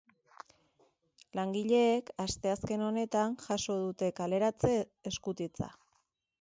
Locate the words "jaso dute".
3.45-4.13